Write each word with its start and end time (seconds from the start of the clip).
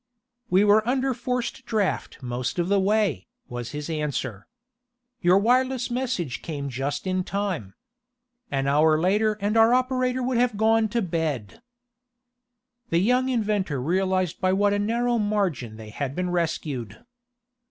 "We 0.49 0.63
were 0.63 0.81
under 0.87 1.13
forced 1.13 1.63
draught 1.67 2.23
most 2.23 2.57
of 2.57 2.69
the 2.69 2.79
way," 2.79 3.27
was 3.47 3.69
his 3.69 3.87
answer. 3.87 4.47
"Your 5.21 5.37
wireless 5.37 5.91
message 5.91 6.41
came 6.41 6.69
just 6.69 7.05
in 7.05 7.23
time. 7.23 7.75
An 8.49 8.65
hour 8.65 8.99
later 8.99 9.33
and 9.39 9.55
our 9.55 9.75
operator 9.75 10.23
would 10.23 10.37
have 10.37 10.57
gone 10.57 10.89
to 10.89 11.03
bed." 11.03 11.61
The 12.89 12.97
young 12.97 13.29
inventor 13.29 13.79
realized 13.79 14.41
by 14.41 14.53
what 14.53 14.73
a 14.73 14.79
narrow 14.79 15.19
margin 15.19 15.77
they 15.77 15.89
had 15.91 16.15
been 16.15 16.31
rescued. 16.31 17.05